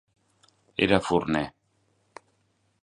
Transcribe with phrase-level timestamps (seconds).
[0.87, 1.45] Era forner.